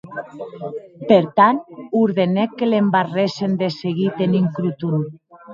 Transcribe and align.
Per 1.11 1.19
tant, 1.41 1.59
ordenèc 1.99 2.57
que 2.63 2.71
l’embarrèssen 2.71 3.55
de 3.63 3.71
seguit 3.77 4.27
en 4.29 4.35
un 4.43 4.53
croton. 4.59 5.07